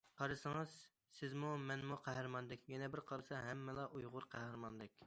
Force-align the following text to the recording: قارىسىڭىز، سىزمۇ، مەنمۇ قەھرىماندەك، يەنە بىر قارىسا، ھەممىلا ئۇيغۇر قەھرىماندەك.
قارىسىڭىز، 0.19 0.71
سىزمۇ، 1.17 1.51
مەنمۇ 1.65 1.99
قەھرىماندەك، 2.09 2.67
يەنە 2.75 2.91
بىر 2.97 3.07
قارىسا، 3.13 3.45
ھەممىلا 3.51 3.89
ئۇيغۇر 3.93 4.31
قەھرىماندەك. 4.35 4.99